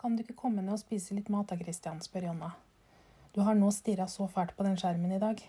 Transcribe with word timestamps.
Kan 0.00 0.16
du 0.16 0.22
ikke 0.22 0.36
komme 0.36 0.62
ned 0.62 0.74
og 0.76 0.82
spise 0.82 1.16
litt 1.16 1.30
mat 1.32 1.48
da, 1.48 1.56
Christian, 1.56 2.02
spør 2.04 2.28
Jonna. 2.28 2.50
Du 3.32 3.40
har 3.44 3.56
nå 3.56 3.70
stirra 3.72 4.04
så 4.08 4.26
fælt 4.28 4.52
på 4.56 4.64
den 4.66 4.76
skjermen 4.80 5.14
i 5.16 5.20
dag. 5.22 5.40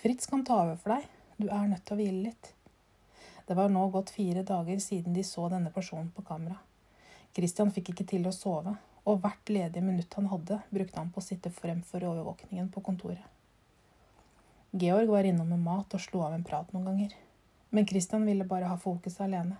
Fritz 0.00 0.28
kan 0.28 0.44
ta 0.44 0.58
over 0.62 0.76
for 0.80 0.94
deg. 0.94 1.08
Du 1.40 1.48
er 1.48 1.66
nødt 1.70 1.84
til 1.88 1.96
å 1.96 2.00
hvile 2.00 2.28
litt. 2.28 2.50
Det 3.48 3.56
var 3.56 3.72
nå 3.72 3.82
gått 3.92 4.12
fire 4.14 4.44
dager 4.46 4.80
siden 4.80 5.16
de 5.16 5.24
så 5.24 5.48
denne 5.52 5.72
personen 5.72 6.10
på 6.14 6.24
kamera. 6.24 6.56
Christian 7.36 7.72
fikk 7.74 7.90
ikke 7.92 8.06
til 8.14 8.28
å 8.28 8.32
sove, 8.32 8.76
og 9.04 9.20
hvert 9.24 9.50
ledige 9.52 9.84
minutt 9.84 10.14
han 10.16 10.30
hadde, 10.30 10.60
brukte 10.70 11.00
han 11.00 11.10
på 11.12 11.20
å 11.20 11.26
sitte 11.26 11.52
fremfor 11.52 12.04
overvåkningen 12.08 12.70
på 12.72 12.84
kontoret. 12.84 13.24
Georg 14.72 15.10
var 15.12 15.28
innom 15.28 15.48
med 15.52 15.60
mat 15.62 15.92
og 15.94 16.02
slo 16.02 16.24
av 16.26 16.36
en 16.36 16.44
prat 16.46 16.72
noen 16.72 16.88
ganger. 16.88 17.12
Men 17.70 17.86
Christian 17.86 18.24
ville 18.26 18.46
bare 18.48 18.70
ha 18.70 18.78
fokuset 18.80 19.26
alene. 19.26 19.58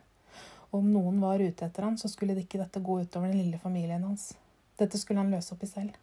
Og 0.71 0.81
om 0.81 0.89
noen 0.91 1.21
var 1.23 1.43
ute 1.43 1.67
etter 1.67 1.87
han, 1.87 1.99
så 2.01 2.11
skulle 2.11 2.35
det 2.35 2.46
ikke 2.46 2.62
dette 2.62 2.83
gå 2.83 3.01
utover 3.03 3.31
den 3.31 3.43
lille 3.43 3.61
familien 3.63 4.05
hans. 4.07 4.33
Dette 4.81 4.99
skulle 4.99 5.22
han 5.22 5.31
løse 5.35 5.55
opp 5.55 5.63
i 5.63 5.71
selv. 5.71 5.95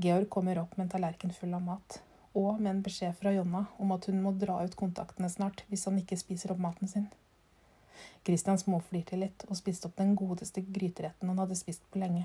Georg 0.00 0.28
kommer 0.32 0.58
opp 0.58 0.76
med 0.76 0.86
en 0.86 0.94
tallerken 0.94 1.34
full 1.34 1.52
av 1.54 1.62
mat, 1.62 2.00
og 2.34 2.58
med 2.60 2.70
en 2.72 2.80
beskjed 2.82 3.14
fra 3.18 3.30
Jonna 3.34 3.66
om 3.78 3.92
at 3.94 4.08
hun 4.10 4.22
må 4.24 4.32
dra 4.38 4.56
ut 4.64 4.74
kontaktene 4.78 5.30
snart 5.30 5.62
hvis 5.68 5.84
han 5.86 6.00
ikke 6.00 6.18
spiser 6.18 6.54
opp 6.54 6.62
maten 6.62 6.90
sin. 6.90 7.06
Christian 8.26 8.58
småflirte 8.58 9.18
litt 9.20 9.44
og 9.46 9.58
spiste 9.58 9.86
opp 9.86 9.98
den 10.00 10.16
godeste 10.18 10.64
gryteretten 10.64 11.30
han 11.30 11.38
hadde 11.44 11.58
spist 11.58 11.84
på 11.92 12.00
lenge. 12.02 12.24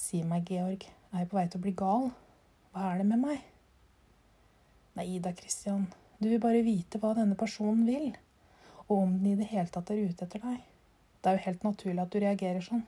Si 0.00 0.22
meg, 0.24 0.48
Georg, 0.48 0.86
er 1.12 1.24
jeg 1.24 1.28
på 1.28 1.36
vei 1.36 1.46
til 1.50 1.60
å 1.60 1.64
bli 1.66 1.74
gal? 1.76 2.08
Hva 2.72 2.92
er 2.92 3.02
det 3.02 3.08
med 3.10 3.20
meg? 3.20 3.42
Nei 4.96 5.18
da, 5.22 5.34
Christian, 5.36 5.84
du 6.18 6.30
vil 6.30 6.40
bare 6.42 6.64
vite 6.64 6.98
hva 7.02 7.12
denne 7.18 7.36
personen 7.38 7.84
vil, 7.88 8.08
og 8.90 9.04
om 9.04 9.12
den 9.18 9.32
i 9.32 9.38
det 9.38 9.46
hele 9.52 9.70
tatt 9.70 9.92
er 9.94 10.02
ute 10.02 10.26
etter 10.26 10.42
deg. 10.42 10.64
Det 11.20 11.30
er 11.30 11.36
jo 11.36 11.46
helt 11.46 11.64
naturlig 11.64 12.02
at 12.02 12.10
du 12.10 12.18
reagerer 12.18 12.64
sånn. 12.64 12.82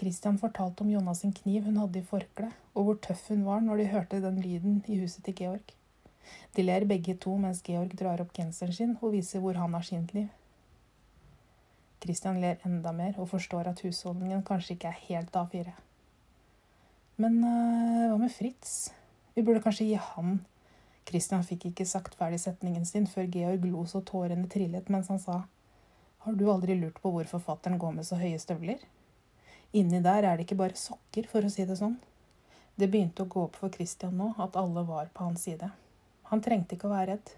Christian 0.00 0.38
fortalte 0.40 0.80
om 0.80 0.90
Jonas 0.94 1.20
sin 1.20 1.34
kniv 1.36 1.66
hun 1.68 1.76
hadde 1.76 2.00
i 2.00 2.06
forkleet, 2.06 2.56
og 2.72 2.86
hvor 2.86 3.00
tøff 3.04 3.26
hun 3.28 3.44
var 3.44 3.60
når 3.60 3.82
de 3.82 3.90
hørte 3.92 4.22
den 4.24 4.40
lyden 4.40 4.80
i 4.88 4.96
huset 5.02 5.26
til 5.26 5.36
Georg. 5.36 5.74
De 6.56 6.64
ler 6.64 6.86
begge 6.88 7.16
to 7.20 7.34
mens 7.42 7.60
Georg 7.66 7.92
drar 8.00 8.22
opp 8.22 8.32
genseren 8.36 8.72
sin 8.72 8.94
og 9.00 9.12
viser 9.12 9.42
hvor 9.44 9.58
han 9.60 9.74
har 9.76 9.84
sin 9.84 10.06
kniv. 10.08 10.30
Christian 12.00 12.40
ler 12.40 12.62
enda 12.64 12.94
mer 12.96 13.18
og 13.20 13.28
forstår 13.34 13.68
at 13.68 13.82
husholdningen 13.84 14.44
kanskje 14.46 14.78
ikke 14.78 14.88
er 14.88 15.02
helt 15.10 15.36
A4. 15.36 15.74
Men 17.20 17.36
øh, 17.44 18.06
hva 18.08 18.16
med 18.16 18.32
Fritz? 18.32 18.94
Vi 19.34 19.44
burde 19.44 19.60
kanskje 19.60 19.90
gi 19.90 19.98
han 20.00 20.40
Christian 21.08 21.42
fikk 21.46 21.70
ikke 21.70 21.86
sagt 21.88 22.14
ferdig 22.18 22.40
setningen 22.42 22.84
sin 22.86 23.06
før 23.10 23.28
Georg 23.32 23.64
lo 23.66 23.84
så 23.88 24.02
tårene 24.06 24.48
trillet 24.52 24.88
mens 24.92 25.08
han 25.10 25.20
sa 25.22 25.42
Har 26.24 26.36
du 26.36 26.46
aldri 26.52 26.76
lurt 26.76 27.00
på 27.02 27.10
hvor 27.14 27.28
forfatteren 27.28 27.78
går 27.80 27.94
med 27.96 28.06
så 28.06 28.18
høye 28.20 28.38
støvler? 28.38 28.82
Inni 29.72 30.00
der 30.04 30.26
er 30.26 30.36
det 30.36 30.44
ikke 30.44 30.58
bare 30.58 30.76
sokker, 30.76 31.28
for 31.30 31.46
å 31.46 31.50
si 31.52 31.64
det 31.64 31.78
sånn. 31.78 31.96
Det 32.74 32.88
begynte 32.90 33.22
å 33.22 33.30
gå 33.30 33.44
opp 33.46 33.56
for 33.60 33.72
Christian 33.72 34.16
nå 34.18 34.32
at 34.42 34.58
alle 34.58 34.82
var 34.88 35.12
på 35.14 35.24
hans 35.24 35.46
side. 35.46 35.70
Han 36.30 36.42
trengte 36.42 36.76
ikke 36.76 36.88
å 36.88 36.94
være 36.94 37.14
redd. 37.14 37.32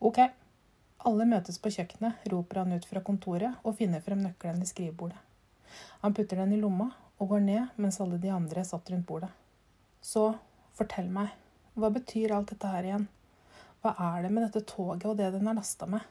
Ok, 0.00 0.20
alle 1.08 1.26
møtes 1.28 1.60
på 1.62 1.70
kjøkkenet, 1.74 2.24
roper 2.32 2.62
han 2.62 2.74
ut 2.74 2.86
fra 2.88 3.02
kontoret 3.04 3.60
og 3.62 3.76
finner 3.78 4.02
frem 4.04 4.22
nøkkelen 4.24 4.64
i 4.64 4.68
skrivebordet. 4.70 5.18
Han 6.02 6.14
putter 6.16 6.40
den 6.40 6.54
i 6.56 6.60
lomma 6.60 6.88
og 7.18 7.34
går 7.34 7.44
ned 7.44 7.76
mens 7.76 8.00
alle 8.00 8.18
de 8.22 8.30
andre 8.32 8.64
satt 8.64 8.90
rundt 8.90 9.06
bordet. 9.06 9.30
Så, 10.00 10.30
fortell 10.78 11.10
meg, 11.12 11.34
hva 11.78 11.90
betyr 11.94 12.34
alt 12.34 12.52
dette 12.52 12.70
her 12.70 12.86
igjen? 12.86 13.08
Hva 13.82 13.94
er 14.10 14.24
det 14.24 14.30
med 14.34 14.44
dette 14.48 14.64
toget 14.66 15.06
og 15.06 15.18
det 15.18 15.30
den 15.34 15.48
er 15.48 15.56
lasta 15.58 15.86
med? 15.86 16.02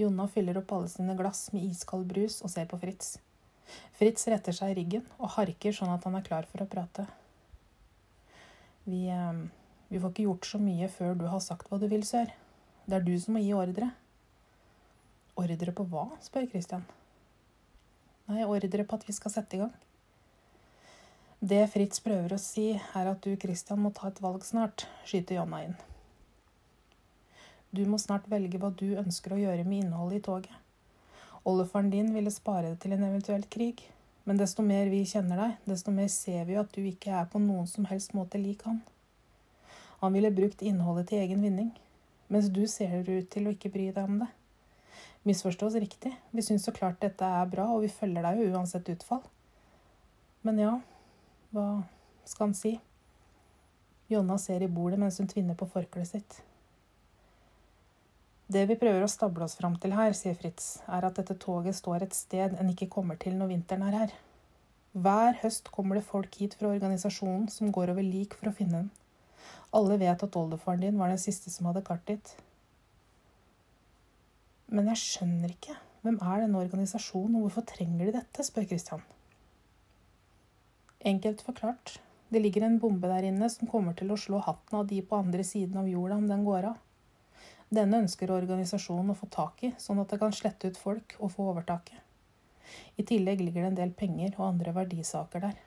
Jonna 0.00 0.26
fyller 0.28 0.58
opp 0.58 0.72
alle 0.74 0.90
sine 0.90 1.14
glass 1.18 1.50
med 1.54 1.68
iskald 1.68 2.08
brus 2.10 2.40
og 2.42 2.50
ser 2.50 2.66
på 2.70 2.78
Fritz. 2.82 3.18
Fritz 3.96 4.26
retter 4.28 4.56
seg 4.56 4.72
i 4.72 4.78
ryggen 4.80 5.04
og 5.18 5.34
harker 5.36 5.76
sånn 5.76 5.92
at 5.92 6.04
han 6.08 6.16
er 6.18 6.26
klar 6.26 6.48
for 6.48 6.64
å 6.64 6.68
prate. 6.68 7.06
Vi, 8.88 9.04
eh, 9.12 9.42
vi 9.88 10.00
får 10.00 10.10
ikke 10.10 10.26
gjort 10.26 10.48
så 10.48 10.58
mye 10.58 10.88
før 10.90 11.14
du 11.20 11.28
har 11.30 11.44
sagt 11.44 11.70
hva 11.70 11.78
du 11.78 11.86
vil, 11.92 12.02
sør. 12.02 12.32
Det 12.88 12.98
er 12.98 13.06
du 13.06 13.14
som 13.20 13.36
må 13.36 13.44
gi 13.44 13.54
ordre. 13.54 13.92
Ordre 15.38 15.72
på 15.76 15.86
hva? 15.92 16.08
spør 16.24 16.48
Christian. 16.50 16.82
Nei, 18.26 18.42
ordre 18.42 18.84
på 18.84 18.98
at 18.98 19.06
vi 19.06 19.14
skal 19.14 19.34
sette 19.34 19.56
i 19.56 19.62
gang. 19.62 19.72
Det 21.42 21.64
Fritz 21.72 21.98
prøver 21.98 22.36
å 22.36 22.38
si, 22.38 22.68
er 22.70 23.08
at 23.10 23.24
du, 23.24 23.32
Christian, 23.34 23.80
må 23.82 23.90
ta 23.90 24.12
et 24.12 24.20
valg 24.22 24.44
snart, 24.46 24.84
skyter 25.02 25.40
Jonna 25.40 25.58
inn. 25.64 25.72
Du 27.74 27.80
må 27.90 27.98
snart 27.98 28.28
velge 28.30 28.60
hva 28.62 28.68
du 28.70 28.92
ønsker 29.00 29.34
å 29.34 29.38
gjøre 29.40 29.64
med 29.66 29.80
innholdet 29.82 30.20
i 30.20 30.22
toget. 30.22 30.54
Oldefaren 31.42 31.90
din 31.90 32.12
ville 32.14 32.30
spare 32.30 32.70
det 32.70 32.78
til 32.84 32.94
en 32.94 33.02
eventuell 33.08 33.42
krig, 33.50 33.82
men 34.22 34.38
desto 34.38 34.62
mer 34.62 34.86
vi 34.92 35.00
kjenner 35.02 35.40
deg, 35.42 35.56
desto 35.72 35.90
mer 35.96 36.06
ser 36.14 36.46
vi 36.46 36.60
at 36.62 36.70
du 36.76 36.86
ikke 36.86 37.10
er 37.24 37.26
på 37.32 37.42
noen 37.42 37.66
som 37.66 37.90
helst 37.90 38.14
måte 38.14 38.38
lik 38.38 38.62
han. 38.68 38.78
Han 40.04 40.14
ville 40.14 40.30
brukt 40.30 40.62
innholdet 40.62 41.10
til 41.10 41.24
egen 41.24 41.42
vinning, 41.42 41.74
mens 42.30 42.52
du 42.54 42.62
ser 42.70 43.02
ut 43.02 43.32
til 43.34 43.50
å 43.50 43.56
ikke 43.56 43.72
bry 43.74 43.88
deg 43.90 44.06
om 44.06 44.22
det. 44.22 44.30
Misforstå 45.26 45.72
oss 45.72 45.82
riktig, 45.82 46.14
vi 46.30 46.46
syns 46.46 46.70
så 46.70 46.78
klart 46.78 47.02
dette 47.02 47.26
er 47.26 47.50
bra, 47.50 47.66
og 47.74 47.82
vi 47.82 47.90
følger 47.90 48.30
deg 48.30 48.44
jo 48.44 48.54
uansett 48.54 48.94
utfall. 48.94 49.26
Men 50.46 50.62
ja, 50.62 50.78
hva 51.52 51.82
skal 52.24 52.48
han 52.48 52.56
si? 52.56 52.72
Jonna 54.12 54.38
ser 54.40 54.64
i 54.64 54.70
bordet 54.72 54.98
mens 55.00 55.18
hun 55.20 55.28
tvinner 55.28 55.56
på 55.58 55.68
forkleet 55.68 56.08
sitt. 56.08 56.38
Det 58.52 58.64
vi 58.68 58.76
prøver 58.76 59.04
å 59.04 59.08
stable 59.08 59.46
oss 59.46 59.56
fram 59.56 59.78
til 59.80 59.94
her, 59.96 60.12
sier 60.16 60.36
Fritz, 60.36 60.82
er 60.84 61.06
at 61.06 61.16
dette 61.16 61.38
toget 61.40 61.78
står 61.78 62.04
et 62.04 62.16
sted 62.16 62.56
en 62.60 62.72
ikke 62.72 62.90
kommer 62.92 63.16
til 63.20 63.38
når 63.38 63.52
vinteren 63.54 63.84
er 63.86 63.96
her. 63.96 64.16
Hver 64.92 65.38
høst 65.40 65.70
kommer 65.72 65.96
det 65.96 66.04
folk 66.04 66.34
hit 66.36 66.58
fra 66.58 66.72
organisasjonen 66.74 67.46
som 67.52 67.72
går 67.72 67.94
over 67.94 68.04
lik 68.04 68.36
for 68.36 68.50
å 68.50 68.56
finne 68.56 68.82
den. 68.82 68.90
Alle 69.72 69.96
vet 70.00 70.24
at 70.26 70.36
oldefaren 70.36 70.84
din 70.84 70.98
var 71.00 71.08
den 71.08 71.22
siste 71.22 71.52
som 71.52 71.70
hadde 71.70 71.84
kart 71.86 72.04
dit. 72.10 72.34
Men 74.68 74.90
jeg 74.92 75.00
skjønner 75.00 75.54
ikke. 75.54 75.78
Hvem 76.04 76.18
er 76.20 76.44
denne 76.44 76.60
organisasjonen, 76.60 77.38
og 77.38 77.46
hvorfor 77.46 77.64
trenger 77.72 78.08
de 78.08 78.16
dette? 78.18 78.44
spør 78.44 78.68
Christian. 78.68 79.04
Enkelt 81.04 81.42
forklart. 81.42 82.00
Det 82.28 82.40
ligger 82.40 82.62
en 82.62 82.78
bombe 82.78 83.08
der 83.10 83.26
inne 83.26 83.48
som 83.50 83.68
kommer 83.68 83.96
til 83.98 84.12
å 84.14 84.16
slå 84.16 84.38
hatten 84.46 84.78
av 84.78 84.86
de 84.86 85.00
på 85.02 85.18
andre 85.18 85.44
siden 85.44 85.80
av 85.80 85.88
jorda 85.90 86.16
om 86.20 86.28
den 86.30 86.44
går 86.46 86.68
av. 86.70 86.78
Denne 87.72 88.02
ønsker 88.04 88.30
organisasjonen 88.30 89.10
å 89.10 89.16
få 89.18 89.26
tak 89.32 89.64
i, 89.66 89.72
sånn 89.80 90.00
at 90.02 90.12
det 90.12 90.20
kan 90.20 90.34
slette 90.36 90.70
ut 90.70 90.78
folk 90.78 91.16
og 91.18 91.32
få 91.34 91.48
overtaket. 91.50 91.98
I 92.96 93.04
tillegg 93.08 93.40
ligger 93.42 93.64
det 93.64 93.70
en 93.72 93.78
del 93.80 93.94
penger 93.96 94.36
og 94.36 94.46
andre 94.46 94.74
verdisaker 94.76 95.42
der. 95.48 95.58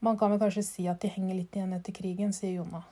Man 0.00 0.18
kan 0.18 0.32
vel 0.32 0.40
kanskje 0.42 0.64
si 0.66 0.88
at 0.90 1.00
de 1.04 1.12
henger 1.12 1.38
litt 1.38 1.56
igjen 1.56 1.76
etter 1.76 1.94
krigen, 1.94 2.34
sier 2.36 2.58
Jonna. 2.58 2.82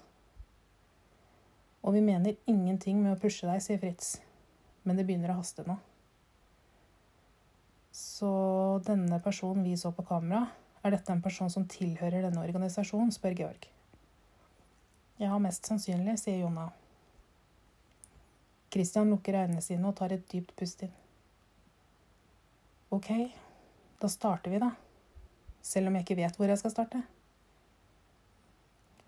Og 1.84 1.97
vi 1.97 2.04
mener 2.04 2.38
ingenting 2.48 3.03
med 3.03 3.16
å 3.16 3.20
pushe 3.20 3.48
deg, 3.48 3.60
sier 3.64 3.81
Fritz. 3.82 4.14
Men 4.84 4.97
det 4.97 5.04
begynner 5.09 5.34
å 5.34 5.41
haste 5.41 5.64
nå. 5.66 5.76
Så 7.94 8.31
denne 8.82 9.20
personen 9.22 9.64
vi 9.64 9.76
så 9.78 9.92
på 9.94 10.04
kamera, 10.08 10.48
er 10.84 10.92
dette 10.92 11.12
en 11.12 11.22
person 11.24 11.50
som 11.50 11.66
tilhører 11.70 12.26
denne 12.26 12.42
organisasjonen, 12.42 13.12
spør 13.14 13.36
Georg. 13.38 13.68
Ja, 15.22 15.36
mest 15.38 15.68
sannsynlig, 15.68 16.18
sier 16.20 16.42
Jonna. 16.42 16.66
Christian 18.74 19.12
lukker 19.14 19.38
øynene 19.38 19.62
sine 19.62 19.86
og 19.88 19.94
tar 20.00 20.12
et 20.12 20.26
dypt 20.32 20.52
pust 20.58 20.82
inn. 20.82 20.92
Ok, 22.94 23.10
da 24.02 24.10
starter 24.10 24.50
vi, 24.50 24.60
da. 24.62 24.72
Selv 25.64 25.88
om 25.88 25.96
jeg 25.96 26.04
ikke 26.04 26.18
vet 26.18 26.36
hvor 26.36 26.50
jeg 26.50 26.60
skal 26.60 26.74
starte. 26.74 27.00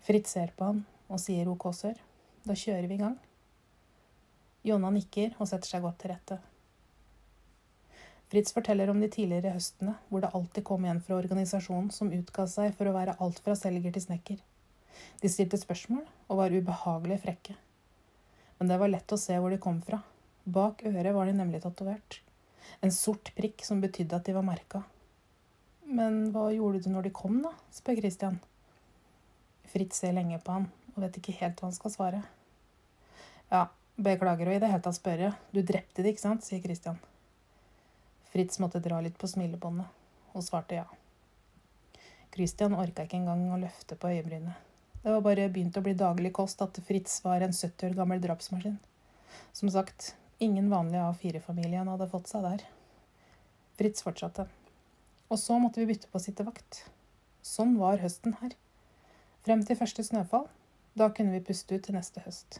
Fritz 0.07 0.31
ser 0.33 0.53
på 0.55 0.71
han 0.71 0.85
og 1.11 1.19
sier 1.19 1.49
ok, 1.51 1.67
sør. 1.75 1.99
Da 2.47 2.55
kjører 2.55 2.87
vi 2.87 2.95
i 2.95 3.01
gang. 3.03 3.17
Jonna 4.67 4.91
nikker 4.91 5.35
og 5.37 5.49
setter 5.49 5.75
seg 5.75 5.83
godt 5.83 5.99
til 6.01 6.15
rette. 6.15 6.39
Fritz 8.27 8.51
forteller 8.55 8.89
om 8.91 8.99
de 9.01 9.07
tidligere 9.11 9.53
høstene 9.55 9.93
hvor 10.09 10.23
det 10.23 10.33
alltid 10.35 10.65
kom 10.67 10.85
en 10.85 10.99
fra 11.03 11.19
organisasjonen 11.21 11.93
som 11.95 12.11
utga 12.11 12.47
seg 12.51 12.73
for 12.75 12.89
å 12.89 12.95
være 12.97 13.15
alt 13.23 13.39
fra 13.45 13.55
selger 13.55 13.93
til 13.95 14.07
snekker. 14.09 14.43
De 15.21 15.31
stilte 15.31 15.59
spørsmål 15.61 16.03
og 16.27 16.41
var 16.41 16.53
ubehagelig 16.53 17.21
frekke 17.23 17.55
men 18.57 18.67
det 18.71 18.77
var 18.81 18.91
lett 18.91 19.13
å 19.13 19.19
se 19.21 19.37
hvor 19.37 19.53
de 19.53 19.59
kom 19.61 19.79
fra. 19.85 20.01
Bak 20.43 20.83
øret 20.87 21.13
var 21.15 21.29
de 21.29 21.35
nemlig 21.37 21.61
tatovert. 21.63 22.21
En 22.81 22.93
sort 22.93 23.31
prikk 23.37 23.63
som 23.65 23.81
betydde 23.83 24.17
at 24.17 24.25
de 24.27 24.35
var 24.35 24.45
merka. 24.45 24.83
Men 25.87 26.27
hva 26.33 26.49
gjorde 26.51 26.83
du 26.83 26.89
når 26.91 27.07
de 27.07 27.15
kom, 27.15 27.39
da? 27.43 27.53
spør 27.73 28.01
Christian. 28.01 28.39
Fritz 29.71 30.01
ser 30.01 30.15
lenge 30.17 30.39
på 30.43 30.55
han 30.55 30.69
og 30.95 31.03
vet 31.03 31.19
ikke 31.19 31.35
helt 31.37 31.59
hva 31.59 31.69
han 31.69 31.77
skal 31.77 31.93
svare. 31.93 32.23
Ja, 33.51 33.67
beklager 33.95 34.49
å 34.49 34.55
i 34.55 34.61
det 34.63 34.71
hele 34.71 34.83
tatt 34.83 34.97
spørre. 34.97 35.35
Du 35.53 35.61
drepte 35.61 36.01
de, 36.01 36.11
ikke 36.11 36.25
sant? 36.25 36.47
sier 36.47 36.63
Christian. 36.63 36.97
Fritz 38.33 38.59
måtte 38.59 38.83
dra 38.83 38.99
litt 39.01 39.17
på 39.17 39.29
smilebåndet 39.29 40.35
og 40.37 40.45
svarte 40.45 40.77
ja. 40.77 40.85
Christian 42.33 42.75
orka 42.77 43.07
ikke 43.07 43.17
engang 43.21 43.47
å 43.53 43.59
løfte 43.61 43.97
på 43.97 44.11
øyebrynet. 44.13 44.53
Det 45.01 45.13
var 45.13 45.23
bare 45.25 45.49
begynt 45.49 45.77
å 45.79 45.83
bli 45.85 45.95
daglig 45.97 46.33
kost 46.35 46.61
at 46.61 46.77
Fritz 46.85 47.21
var 47.23 47.41
en 47.41 47.55
70 47.55 47.89
år 47.89 47.97
gammel 47.97 48.21
drapsmaskin. 48.21 48.77
Som 49.55 49.71
sagt, 49.73 50.13
Ingen 50.39 50.69
vanlig 50.69 50.99
A4-familien 51.01 51.87
hadde 51.89 52.05
fått 52.11 52.29
seg 52.29 52.43
der. 52.45 52.63
Fritz 53.79 54.03
fortsatte. 54.05 54.45
Og 55.33 55.39
så 55.41 55.57
måtte 55.57 55.81
vi 55.81 55.89
bytte 55.89 56.11
på 56.11 56.19
å 56.19 56.21
sitte 56.21 56.45
vakt. 56.45 56.83
Sånn 57.41 57.73
var 57.81 58.03
høsten 58.03 58.35
her. 58.43 58.53
Frem 59.45 59.63
til 59.65 59.79
første 59.79 60.05
snøfall. 60.05 60.45
Da 60.97 61.09
kunne 61.09 61.33
vi 61.33 61.45
puste 61.49 61.73
ut 61.73 61.87
til 61.87 61.97
neste 61.97 62.21
høst. 62.25 62.59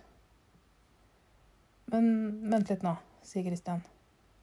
Men 1.94 2.10
vent 2.50 2.74
litt 2.74 2.84
nå, 2.86 2.96
sier 3.26 3.46
Christian. 3.46 3.86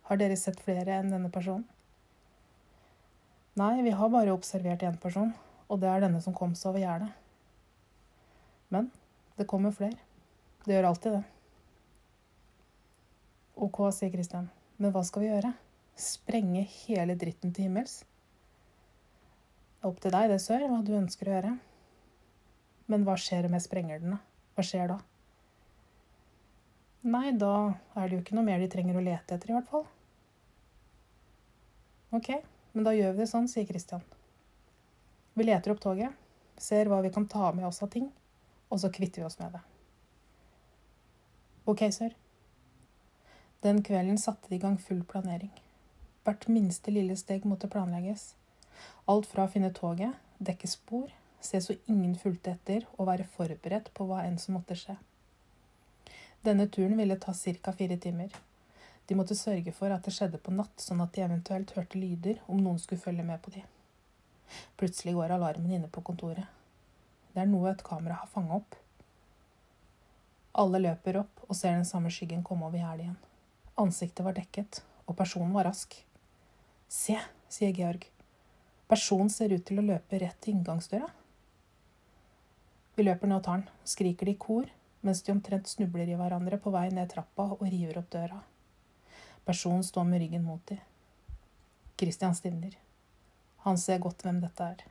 Har 0.09 0.21
dere 0.21 0.37
sett 0.37 0.61
flere 0.61 0.99
enn 1.01 1.13
denne 1.13 1.31
personen? 1.33 1.65
Nei, 3.57 3.83
vi 3.87 3.93
har 3.95 4.11
bare 4.11 4.35
observert 4.35 4.83
én 4.83 4.97
person, 5.01 5.31
og 5.71 5.79
det 5.81 5.89
er 5.89 6.03
denne 6.03 6.21
som 6.21 6.35
kom 6.35 6.57
seg 6.59 6.73
over 6.73 6.83
gjerdet. 6.83 7.13
Men 8.75 8.91
det 9.39 9.47
kommer 9.51 9.75
flere. 9.75 9.97
Det 10.67 10.75
gjør 10.75 10.89
alltid 10.91 11.17
det. 11.17 11.23
Ok, 13.55 13.79
sier 13.95 14.11
Christian. 14.11 14.51
Men 14.83 14.91
hva 14.91 15.05
skal 15.07 15.23
vi 15.23 15.31
gjøre? 15.31 15.53
Sprenge 15.95 16.65
hele 16.67 17.15
dritten 17.15 17.55
til 17.55 17.69
himmels? 17.69 18.01
Det 19.79 19.87
er 19.87 19.93
opp 19.93 20.03
til 20.03 20.15
deg, 20.17 20.31
det, 20.33 20.41
sør, 20.43 20.67
hva 20.67 20.83
du 20.83 20.95
ønsker 20.99 21.31
å 21.31 21.37
gjøre. 21.37 21.57
Men 22.91 23.05
hva 23.07 23.15
skjer 23.21 23.47
om 23.47 23.55
jeg 23.55 23.65
sprenger 23.69 24.03
den, 24.03 24.17
da? 24.17 24.49
Hva 24.57 24.65
skjer 24.67 24.91
da? 24.91 24.99
Nei, 27.05 27.35
da 27.37 27.75
er 28.01 28.09
det 28.09 28.17
jo 28.17 28.23
ikke 28.23 28.37
noe 28.39 28.47
mer 28.47 28.63
de 28.63 28.71
trenger 28.73 28.97
å 28.97 29.05
lete 29.05 29.37
etter, 29.37 29.51
i 29.51 29.57
hvert 29.57 29.69
fall. 29.69 29.85
Ok, 32.17 32.31
men 32.73 32.87
da 32.87 32.95
gjør 32.97 33.13
vi 33.13 33.21
det 33.21 33.29
sånn, 33.29 33.49
sier 33.51 33.69
Christian. 33.69 34.01
Vi 35.37 35.45
leter 35.45 35.75
opp 35.75 35.83
toget, 35.85 36.17
ser 36.57 36.89
hva 36.89 37.03
vi 37.05 37.13
kan 37.13 37.29
ta 37.29 37.51
med 37.53 37.69
oss 37.69 37.83
av 37.85 37.93
ting, 37.93 38.09
og 38.73 38.81
så 38.81 38.89
kvitter 38.95 39.21
vi 39.21 39.29
oss 39.29 39.37
med 39.43 39.53
det. 39.59 39.63
Ok, 41.69 41.85
sør. 41.93 42.17
Den 43.65 43.85
kvelden 43.85 44.17
satte 44.21 44.49
de 44.49 44.57
i 44.57 44.65
gang 44.65 44.81
full 44.81 45.05
planering. 45.09 45.53
Hvert 46.25 46.49
minste 46.49 46.93
lille 46.93 47.17
steg 47.21 47.45
måtte 47.45 47.69
planlegges. 47.73 48.31
Alt 49.05 49.29
fra 49.29 49.45
å 49.45 49.53
finne 49.53 49.75
toget, 49.77 50.17
dekke 50.41 50.69
spor, 50.73 51.11
se 51.45 51.61
så 51.61 51.77
ingen 51.85 52.17
fulgte 52.17 52.57
etter 52.57 52.89
og 52.97 53.11
være 53.11 53.29
forberedt 53.37 53.93
på 53.93 54.09
hva 54.09 54.25
enn 54.25 54.41
som 54.41 54.57
måtte 54.57 54.77
skje. 54.79 54.97
Denne 56.45 56.67
turen 56.69 56.97
ville 56.97 57.17
ta 57.17 57.33
ca. 57.35 57.73
fire 57.73 57.97
timer. 57.97 58.33
De 59.07 59.15
måtte 59.15 59.37
sørge 59.37 59.73
for 59.73 59.93
at 59.93 60.05
det 60.05 60.13
skjedde 60.13 60.41
på 60.41 60.53
natt, 60.53 60.77
sånn 60.81 61.01
at 61.01 61.15
de 61.17 61.23
eventuelt 61.25 61.73
hørte 61.77 61.97
lyder 62.01 62.43
om 62.47 62.61
noen 62.61 62.79
skulle 62.81 63.01
følge 63.01 63.25
med 63.25 63.41
på 63.41 63.53
de. 63.55 63.63
Plutselig 64.77 65.15
går 65.17 65.33
alarmen 65.33 65.73
inne 65.73 65.89
på 65.89 66.05
kontoret. 66.05 66.45
Det 67.33 67.41
er 67.41 67.49
noe 67.49 67.73
et 67.73 67.85
kamera 67.85 68.21
har 68.21 68.29
fanget 68.33 68.59
opp. 68.61 68.77
Alle 70.61 70.83
løper 70.85 71.23
opp 71.25 71.47
og 71.49 71.57
ser 71.57 71.79
den 71.79 71.89
samme 71.89 72.13
skyggen 72.13 72.45
komme 72.45 72.69
over 72.69 72.79
gjerdet 72.79 73.07
igjen. 73.07 73.19
Ansiktet 73.81 74.25
var 74.29 74.37
dekket, 74.37 74.83
og 75.09 75.17
personen 75.17 75.57
var 75.57 75.65
rask. 75.71 75.97
Se, 76.93 77.17
sier 77.49 77.73
Georg. 77.75 78.05
Personen 78.87 79.33
ser 79.33 79.57
ut 79.57 79.65
til 79.65 79.81
å 79.81 79.89
løpe 79.89 80.21
rett 80.21 80.37
til 80.45 80.59
inngangsdøra. 80.59 81.09
Vi 82.95 83.09
løper 83.09 83.33
ned 83.33 83.41
og 83.41 83.47
tar 83.49 83.63
den, 83.65 83.71
skriker 83.89 84.29
de 84.29 84.37
i 84.37 84.43
kor, 84.45 84.69
mens 85.05 85.23
de 85.23 85.33
omtrent 85.33 85.69
snubler 85.69 86.09
i 86.09 86.17
hverandre 86.19 86.59
på 86.61 86.73
vei 86.75 86.89
ned 86.95 87.11
trappa 87.13 87.51
og 87.55 87.63
river 87.63 88.01
opp 88.01 88.11
døra. 88.13 88.41
Personen 89.45 89.85
står 89.85 90.07
med 90.09 90.23
ryggen 90.25 90.45
mot 90.45 90.65
dem. 90.71 90.81
Christian 92.01 92.35
stivner. 92.35 92.79
Han 93.67 93.79
ser 93.79 94.01
godt 94.03 94.25
hvem 94.25 94.41
dette 94.43 94.65
er. 94.65 94.87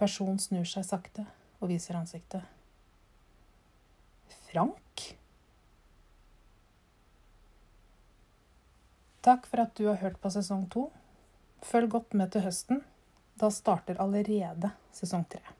Personen 0.00 0.40
snur 0.40 0.64
seg 0.68 0.86
sakte 0.88 1.26
og 1.60 1.68
viser 1.68 1.98
ansiktet. 2.00 2.42
Frank? 4.48 5.04
Takk 9.20 9.46
for 9.46 9.62
at 9.62 9.76
du 9.76 9.86
har 9.90 10.00
hørt 10.00 10.16
på 10.20 10.32
sesong 10.32 10.64
to. 10.72 10.88
Følg 11.60 11.92
godt 11.92 12.16
med 12.16 12.32
til 12.32 12.48
høsten. 12.48 12.84
Da 13.40 13.52
starter 13.52 14.00
allerede 14.00 14.72
sesong 14.96 15.28
tre. 15.28 15.59